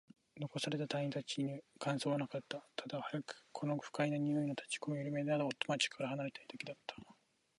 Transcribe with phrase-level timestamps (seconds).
[0.39, 2.65] 残された隊員達に感想はなかった。
[2.75, 6.95] ただ、早くこの不快な臭いの立ち込める港町から離れたいだけだった。